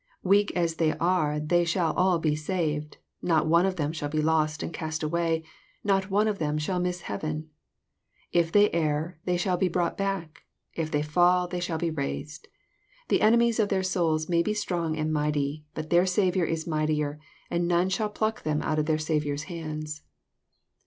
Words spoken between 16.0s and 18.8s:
Saviour is mightier; and none shall pluck them out